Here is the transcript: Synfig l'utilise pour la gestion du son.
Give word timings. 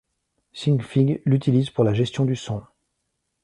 Synfig 0.51 1.21
l'utilise 1.25 1.69
pour 1.69 1.83
la 1.83 1.93
gestion 1.93 2.25
du 2.25 2.35
son. 2.35 2.63